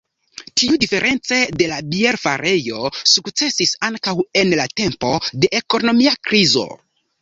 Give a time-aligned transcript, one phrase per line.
[0.61, 2.81] Tiu, diference de la bierfarejo,
[3.13, 6.71] sukcesis ankaŭ en la tempo de ekonomia krizo.